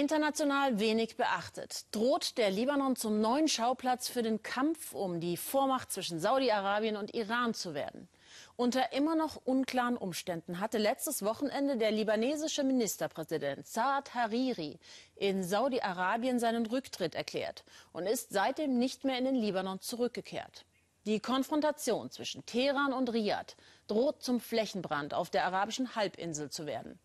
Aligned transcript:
International 0.00 0.80
wenig 0.80 1.18
beachtet. 1.18 1.84
Droht 1.94 2.38
der 2.38 2.50
Libanon 2.50 2.96
zum 2.96 3.20
neuen 3.20 3.48
Schauplatz 3.48 4.08
für 4.08 4.22
den 4.22 4.42
Kampf 4.42 4.94
um 4.94 5.20
die 5.20 5.36
Vormacht 5.36 5.92
zwischen 5.92 6.18
Saudi-Arabien 6.18 6.96
und 6.96 7.14
Iran 7.14 7.52
zu 7.52 7.74
werden? 7.74 8.08
Unter 8.56 8.94
immer 8.94 9.14
noch 9.14 9.36
unklaren 9.44 9.98
Umständen 9.98 10.58
hatte 10.58 10.78
letztes 10.78 11.22
Wochenende 11.22 11.76
der 11.76 11.90
libanesische 11.90 12.64
Ministerpräsident 12.64 13.66
Saad 13.66 14.14
Hariri 14.14 14.78
in 15.16 15.44
Saudi-Arabien 15.44 16.38
seinen 16.38 16.64
Rücktritt 16.64 17.14
erklärt 17.14 17.62
und 17.92 18.06
ist 18.06 18.32
seitdem 18.32 18.78
nicht 18.78 19.04
mehr 19.04 19.18
in 19.18 19.26
den 19.26 19.34
Libanon 19.34 19.80
zurückgekehrt. 19.80 20.64
Die 21.04 21.20
Konfrontation 21.20 22.10
zwischen 22.10 22.46
Teheran 22.46 22.94
und 22.94 23.12
Riyadh 23.12 23.54
droht 23.86 24.22
zum 24.22 24.40
Flächenbrand 24.40 25.12
auf 25.12 25.28
der 25.28 25.44
arabischen 25.44 25.94
Halbinsel 25.94 26.48
zu 26.48 26.64
werden. 26.64 26.98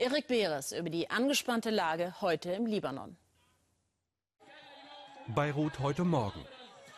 Erik 0.00 0.28
Beres 0.28 0.72
über 0.72 0.88
die 0.88 1.10
angespannte 1.10 1.68
Lage 1.68 2.14
heute 2.22 2.52
im 2.52 2.64
Libanon. 2.64 3.18
Beirut 5.26 5.78
heute 5.80 6.04
Morgen. 6.04 6.40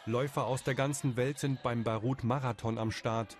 Läufer 0.06 0.46
aus 0.46 0.62
der 0.62 0.76
ganzen 0.76 1.16
Welt 1.16 1.40
sind 1.40 1.64
beim 1.64 1.82
Beirut-Marathon 1.82 2.78
am 2.78 2.92
Start. 2.92 3.36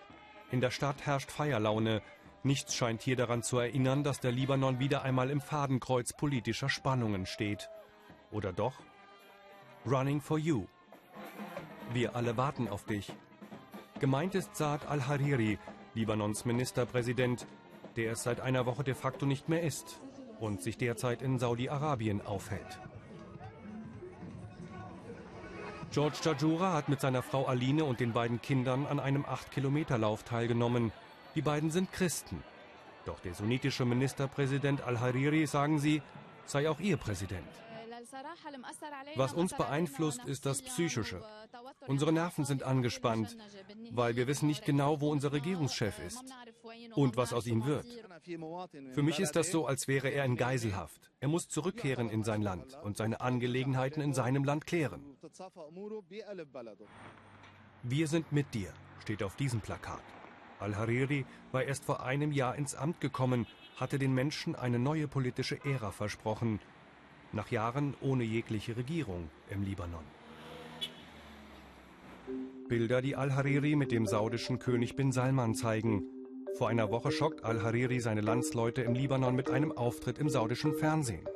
In 0.51 0.59
der 0.59 0.69
Stadt 0.69 1.05
herrscht 1.05 1.31
Feierlaune. 1.31 2.01
Nichts 2.43 2.75
scheint 2.75 3.01
hier 3.01 3.15
daran 3.15 3.41
zu 3.41 3.57
erinnern, 3.57 4.03
dass 4.03 4.19
der 4.19 4.33
Libanon 4.33 4.79
wieder 4.79 5.03
einmal 5.03 5.29
im 5.29 5.39
Fadenkreuz 5.39 6.11
politischer 6.11 6.67
Spannungen 6.67 7.25
steht. 7.25 7.69
Oder 8.31 8.51
doch? 8.51 8.73
Running 9.85 10.19
for 10.19 10.37
You. 10.37 10.65
Wir 11.93 12.17
alle 12.17 12.35
warten 12.35 12.67
auf 12.67 12.83
dich. 12.83 13.13
Gemeint 14.01 14.35
ist 14.35 14.57
Saad 14.57 14.85
al-Hariri, 14.87 15.57
Libanons 15.93 16.43
Ministerpräsident, 16.43 17.47
der 17.95 18.11
es 18.13 18.23
seit 18.23 18.39
einer 18.41 18.65
Woche 18.65 18.83
de 18.83 18.93
facto 18.93 19.25
nicht 19.25 19.49
mehr 19.49 19.61
ist 19.61 19.99
und 20.39 20.61
sich 20.61 20.77
derzeit 20.77 21.21
in 21.21 21.39
Saudi-Arabien 21.39 22.25
aufhält. 22.25 22.79
George 25.91 26.17
Jajura 26.23 26.73
hat 26.73 26.89
mit 26.89 27.01
seiner 27.01 27.21
Frau 27.21 27.45
Aline 27.45 27.83
und 27.85 27.99
den 27.99 28.13
beiden 28.13 28.41
Kindern 28.41 28.87
an 28.87 28.99
einem 28.99 29.25
8-Kilometer-Lauf 29.25 30.23
teilgenommen. 30.23 30.91
Die 31.35 31.43
beiden 31.43 31.69
sind 31.69 31.91
Christen. 31.91 32.43
Doch 33.05 33.19
der 33.19 33.35
sunnitische 33.35 33.85
Ministerpräsident 33.85 34.81
al-Hariri, 34.81 35.45
sagen 35.45 35.77
sie, 35.77 36.01
sei 36.45 36.67
auch 36.67 36.79
ihr 36.79 36.97
Präsident. 36.97 37.47
Was 39.15 39.33
uns 39.33 39.53
beeinflusst, 39.53 40.23
ist 40.25 40.45
das 40.45 40.61
Psychische. 40.61 41.23
Unsere 41.87 42.13
Nerven 42.13 42.45
sind 42.45 42.63
angespannt, 42.63 43.37
weil 43.91 44.15
wir 44.15 44.27
wissen 44.27 44.47
nicht 44.47 44.65
genau, 44.65 45.01
wo 45.01 45.11
unser 45.11 45.33
Regierungschef 45.33 45.99
ist 45.99 46.23
und 46.95 47.17
was 47.17 47.33
aus 47.33 47.47
ihm 47.47 47.65
wird. 47.65 47.85
Für 48.93 49.03
mich 49.03 49.19
ist 49.19 49.35
das 49.35 49.51
so, 49.51 49.65
als 49.65 49.87
wäre 49.87 50.09
er 50.09 50.25
in 50.25 50.37
Geiselhaft. 50.37 51.11
Er 51.19 51.27
muss 51.27 51.47
zurückkehren 51.47 52.09
in 52.09 52.23
sein 52.23 52.41
Land 52.41 52.77
und 52.83 52.97
seine 52.97 53.21
Angelegenheiten 53.21 54.01
in 54.01 54.13
seinem 54.13 54.43
Land 54.43 54.65
klären. 54.65 55.17
Wir 57.83 58.07
sind 58.07 58.31
mit 58.31 58.53
dir, 58.53 58.73
steht 59.01 59.23
auf 59.23 59.35
diesem 59.35 59.61
Plakat. 59.61 60.03
Al-Hariri 60.59 61.25
war 61.51 61.63
erst 61.63 61.83
vor 61.83 62.03
einem 62.03 62.31
Jahr 62.31 62.55
ins 62.55 62.75
Amt 62.75 63.01
gekommen, 63.01 63.47
hatte 63.75 63.99
den 63.99 64.13
Menschen 64.13 64.55
eine 64.55 64.79
neue 64.79 65.07
politische 65.07 65.59
Ära 65.65 65.91
versprochen– 65.91 66.59
nach 67.33 67.51
Jahren 67.51 67.95
ohne 68.01 68.23
jegliche 68.23 68.77
Regierung 68.77 69.29
im 69.49 69.63
Libanon. 69.63 70.03
Bilder, 72.69 73.01
die 73.01 73.15
al-Hariri 73.15 73.75
mit 73.75 73.91
dem 73.91 74.05
saudischen 74.05 74.59
König 74.59 74.95
bin 74.95 75.11
Salman 75.11 75.53
zeigen. 75.53 76.03
Vor 76.57 76.69
einer 76.69 76.91
Woche 76.91 77.11
schockt 77.11 77.43
al-Hariri 77.43 77.99
seine 77.99 78.21
Landsleute 78.21 78.81
im 78.81 78.93
Libanon 78.93 79.35
mit 79.35 79.49
einem 79.49 79.71
Auftritt 79.71 80.17
im 80.17 80.29
saudischen 80.29 80.73
Fernsehen. 80.73 81.27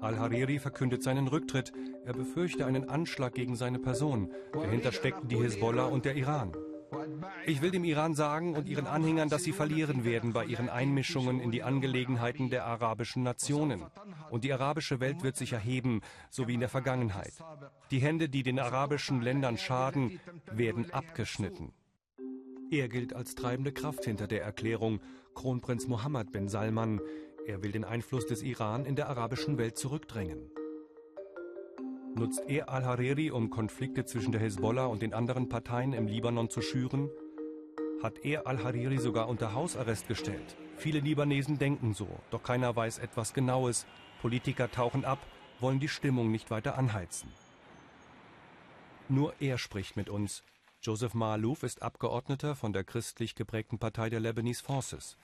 Al-Hariri 0.00 0.58
verkündet 0.58 1.02
seinen 1.02 1.28
Rücktritt. 1.28 1.72
Er 2.04 2.14
befürchte 2.14 2.64
einen 2.64 2.88
Anschlag 2.88 3.34
gegen 3.34 3.54
seine 3.54 3.78
Person. 3.78 4.32
Dahinter 4.52 4.92
steckten 4.92 5.28
die 5.28 5.36
Hisbollah 5.36 5.86
und 5.86 6.04
der 6.04 6.16
Iran. 6.16 6.52
Ich 7.46 7.62
will 7.62 7.70
dem 7.70 7.84
Iran 7.84 8.14
sagen 8.14 8.56
und 8.56 8.68
ihren 8.68 8.86
Anhängern, 8.86 9.28
dass 9.28 9.44
sie 9.44 9.52
verlieren 9.52 10.04
werden 10.04 10.32
bei 10.32 10.44
ihren 10.44 10.68
Einmischungen 10.68 11.40
in 11.40 11.50
die 11.50 11.62
Angelegenheiten 11.62 12.50
der 12.50 12.66
arabischen 12.66 13.22
Nationen. 13.22 13.84
Und 14.30 14.44
die 14.44 14.52
arabische 14.52 15.00
Welt 15.00 15.22
wird 15.22 15.36
sich 15.36 15.52
erheben, 15.52 16.00
so 16.30 16.48
wie 16.48 16.54
in 16.54 16.60
der 16.60 16.68
Vergangenheit. 16.68 17.32
Die 17.90 17.98
Hände, 17.98 18.28
die 18.28 18.42
den 18.42 18.58
arabischen 18.58 19.22
Ländern 19.22 19.58
schaden, 19.58 20.20
werden 20.50 20.90
abgeschnitten. 20.92 21.72
Er 22.70 22.88
gilt 22.88 23.14
als 23.14 23.34
treibende 23.34 23.72
Kraft 23.72 24.04
hinter 24.04 24.28
der 24.28 24.44
Erklärung 24.44 25.00
Kronprinz 25.34 25.88
Mohammed 25.88 26.30
bin 26.30 26.48
Salman. 26.48 27.00
Er 27.46 27.62
will 27.62 27.72
den 27.72 27.84
Einfluss 27.84 28.26
des 28.26 28.42
Iran 28.42 28.84
in 28.84 28.94
der 28.94 29.08
arabischen 29.08 29.58
Welt 29.58 29.76
zurückdrängen. 29.76 30.50
Nutzt 32.14 32.42
er 32.48 32.68
al-Hariri, 32.68 33.30
um 33.30 33.50
Konflikte 33.50 34.04
zwischen 34.04 34.32
der 34.32 34.40
Hisbollah 34.40 34.86
und 34.86 35.02
den 35.02 35.14
anderen 35.14 35.48
Parteien 35.48 35.92
im 35.92 36.06
Libanon 36.06 36.50
zu 36.50 36.60
schüren? 36.60 37.08
Hat 38.02 38.24
er 38.24 38.46
al-Hariri 38.46 38.98
sogar 38.98 39.28
unter 39.28 39.54
Hausarrest 39.54 40.08
gestellt? 40.08 40.56
Viele 40.76 41.00
Libanesen 41.00 41.58
denken 41.58 41.94
so, 41.94 42.08
doch 42.30 42.42
keiner 42.42 42.74
weiß 42.74 42.98
etwas 42.98 43.32
Genaues. 43.32 43.86
Politiker 44.20 44.70
tauchen 44.70 45.04
ab, 45.04 45.18
wollen 45.60 45.80
die 45.80 45.88
Stimmung 45.88 46.30
nicht 46.30 46.50
weiter 46.50 46.76
anheizen. 46.76 47.32
Nur 49.08 49.34
er 49.40 49.58
spricht 49.58 49.96
mit 49.96 50.08
uns. 50.08 50.42
Joseph 50.82 51.14
Maalouf 51.14 51.62
ist 51.62 51.82
Abgeordneter 51.82 52.54
von 52.54 52.72
der 52.72 52.84
christlich 52.84 53.34
geprägten 53.34 53.78
Partei 53.78 54.08
der 54.08 54.20
Lebanese 54.20 54.62
Forces. 54.62 55.16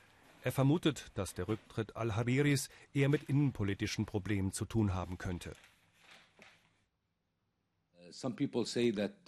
Er 0.42 0.52
vermutet, 0.52 1.10
dass 1.14 1.34
der 1.34 1.48
Rücktritt 1.48 1.96
al-Hariris 1.96 2.68
eher 2.92 3.08
mit 3.08 3.24
innenpolitischen 3.24 4.06
Problemen 4.06 4.52
zu 4.52 4.64
tun 4.64 4.94
haben 4.94 5.18
könnte. 5.18 5.52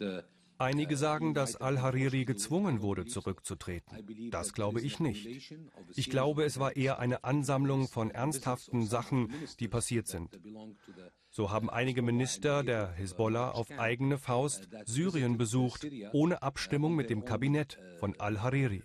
Uh, 0.01 0.23
Einige 0.59 0.97
sagen, 0.97 1.35
dass 1.35 1.55
al-Hariri 1.57 2.25
gezwungen 2.25 2.83
wurde, 2.83 3.07
zurückzutreten. 3.07 4.31
Das 4.31 4.53
glaube 4.53 4.81
ich 4.81 4.99
nicht. 4.99 5.55
Ich 5.95 6.11
glaube, 6.11 6.45
es 6.45 6.59
war 6.59 6.75
eher 6.77 6.99
eine 6.99 7.23
Ansammlung 7.23 7.87
von 7.87 8.11
ernsthaften 8.11 8.85
Sachen, 8.87 9.33
die 9.61 9.69
passiert 9.69 10.09
sind. 10.09 10.39
So 11.31 11.53
haben 11.53 11.71
einige 11.71 12.03
Minister 12.03 12.65
der 12.65 12.93
Hisbollah 12.93 13.53
auf 13.53 13.71
eigene 13.79 14.19
Faust 14.19 14.69
Syrien 14.85 15.37
besucht, 15.37 15.87
ohne 16.13 16.43
Abstimmung 16.43 16.97
mit 16.97 17.09
dem 17.09 17.25
Kabinett 17.25 17.79
von 18.01 18.19
al-Hariri. 18.19 18.83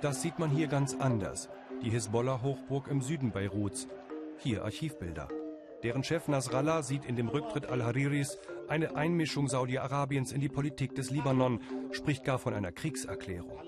Das 0.00 0.22
sieht 0.22 0.38
man 0.38 0.50
hier 0.50 0.68
ganz 0.68 0.94
anders. 0.94 1.48
Die 1.82 1.90
Hisbollah-Hochburg 1.90 2.88
im 2.88 3.02
Süden 3.02 3.32
Beiruts. 3.32 3.88
Hier 4.38 4.64
Archivbilder. 4.64 5.28
Deren 5.82 6.04
Chef 6.04 6.28
Nasrallah 6.28 6.84
sieht 6.84 7.04
in 7.04 7.16
dem 7.16 7.28
Rücktritt 7.28 7.66
al-Hariris 7.66 8.38
eine 8.68 8.94
Einmischung 8.94 9.48
Saudi-Arabiens 9.48 10.30
in 10.30 10.40
die 10.40 10.48
Politik 10.48 10.94
des 10.94 11.10
Libanon, 11.10 11.60
spricht 11.90 12.24
gar 12.24 12.38
von 12.38 12.54
einer 12.54 12.70
Kriegserklärung. 12.70 13.58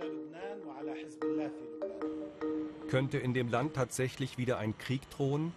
Könnte 2.88 3.18
in 3.18 3.34
dem 3.34 3.48
Land 3.48 3.74
tatsächlich 3.74 4.38
wieder 4.38 4.58
ein 4.58 4.78
Krieg 4.78 5.10
drohen? 5.10 5.52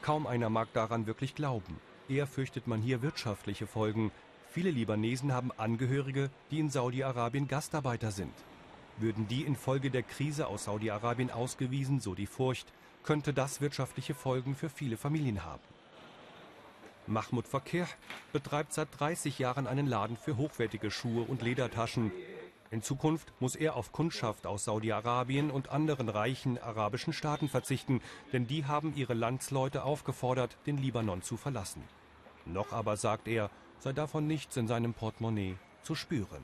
Kaum 0.00 0.28
einer 0.28 0.48
mag 0.48 0.72
daran 0.72 1.08
wirklich 1.08 1.34
glauben. 1.34 1.80
Eher 2.08 2.28
fürchtet 2.28 2.68
man 2.68 2.80
hier 2.80 3.02
wirtschaftliche 3.02 3.66
Folgen. 3.66 4.12
Viele 4.48 4.70
Libanesen 4.70 5.32
haben 5.32 5.50
Angehörige, 5.56 6.30
die 6.52 6.60
in 6.60 6.70
Saudi-Arabien 6.70 7.48
Gastarbeiter 7.48 8.12
sind. 8.12 8.32
Würden 8.98 9.26
die 9.26 9.42
infolge 9.42 9.90
der 9.90 10.04
Krise 10.04 10.46
aus 10.46 10.64
Saudi-Arabien 10.64 11.32
ausgewiesen, 11.32 11.98
so 11.98 12.14
die 12.14 12.26
Furcht, 12.26 12.72
könnte 13.02 13.34
das 13.34 13.60
wirtschaftliche 13.60 14.14
Folgen 14.14 14.54
für 14.54 14.68
viele 14.68 14.96
Familien 14.96 15.44
haben. 15.44 15.75
Mahmoud 17.08 17.46
Fakir 17.46 17.86
betreibt 18.32 18.72
seit 18.72 18.88
30 18.98 19.38
Jahren 19.38 19.66
einen 19.66 19.86
Laden 19.86 20.16
für 20.16 20.36
hochwertige 20.36 20.90
Schuhe 20.90 21.22
und 21.22 21.42
Ledertaschen. 21.42 22.12
In 22.70 22.82
Zukunft 22.82 23.32
muss 23.40 23.54
er 23.54 23.76
auf 23.76 23.92
Kundschaft 23.92 24.46
aus 24.46 24.64
Saudi-Arabien 24.64 25.50
und 25.50 25.70
anderen 25.70 26.08
reichen 26.08 26.58
arabischen 26.58 27.12
Staaten 27.12 27.48
verzichten, 27.48 28.00
denn 28.32 28.46
die 28.46 28.64
haben 28.64 28.94
ihre 28.96 29.14
Landsleute 29.14 29.84
aufgefordert, 29.84 30.56
den 30.66 30.76
Libanon 30.76 31.22
zu 31.22 31.36
verlassen. 31.36 31.82
Noch 32.44 32.72
aber, 32.72 32.96
sagt 32.96 33.28
er, 33.28 33.50
sei 33.78 33.92
davon 33.92 34.26
nichts 34.26 34.56
in 34.56 34.66
seinem 34.66 34.94
Portemonnaie 34.94 35.56
zu 35.82 35.94
spüren. 35.94 36.42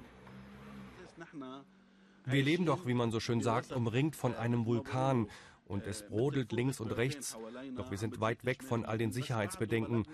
Wir 2.25 2.43
leben 2.45 2.67
doch, 2.67 2.87
wie 2.87 2.95
man 2.95 3.11
so 3.11 3.19
schön 3.19 3.41
sagt, 3.41 3.73
umringt 3.73 4.15
von 4.15 4.35
einem 4.37 4.65
Vulkan 4.67 5.29
und 5.67 5.87
es 5.87 6.03
brodelt 6.03 6.53
links 6.53 6.81
und 6.81 6.93
rechts, 6.93 7.37
doch 7.77 7.91
wir 7.91 7.99
sind 7.99 8.21
weit 8.21 8.45
weg 8.45 8.63
von 8.63 8.85
all 8.85 8.99
den 8.99 9.13
Sicherheitsbedenken. 9.13 10.07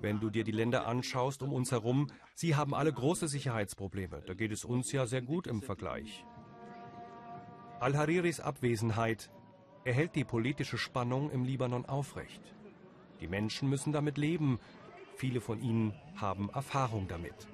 Wenn 0.00 0.20
du 0.20 0.30
dir 0.30 0.44
die 0.44 0.52
Länder 0.52 0.86
anschaust 0.86 1.42
um 1.42 1.52
uns 1.52 1.72
herum, 1.72 2.08
sie 2.34 2.56
haben 2.56 2.74
alle 2.74 2.92
große 2.92 3.28
Sicherheitsprobleme. 3.28 4.22
Da 4.26 4.34
geht 4.34 4.52
es 4.52 4.64
uns 4.64 4.92
ja 4.92 5.06
sehr 5.06 5.22
gut 5.22 5.46
im 5.46 5.62
Vergleich. 5.62 6.24
Al-Hariris 7.80 8.40
Abwesenheit 8.40 9.30
erhält 9.84 10.16
die 10.16 10.24
politische 10.24 10.78
Spannung 10.78 11.30
im 11.30 11.44
Libanon 11.44 11.86
aufrecht. 11.86 12.42
Die 13.20 13.28
Menschen 13.28 13.68
müssen 13.68 13.92
damit 13.92 14.18
leben. 14.18 14.58
Viele 15.16 15.40
von 15.40 15.62
ihnen 15.62 15.94
haben 16.16 16.50
Erfahrung 16.50 17.08
damit. 17.08 17.48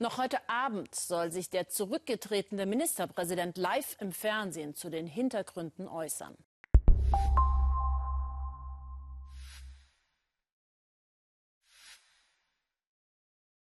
Noch 0.00 0.18
heute 0.18 0.38
Abend 0.48 0.92
soll 0.92 1.30
sich 1.30 1.50
der 1.50 1.68
zurückgetretene 1.68 2.66
Ministerpräsident 2.66 3.56
live 3.56 3.96
im 4.00 4.10
Fernsehen 4.10 4.74
zu 4.74 4.90
den 4.90 5.06
Hintergründen 5.06 5.86
äußern. 5.86 6.36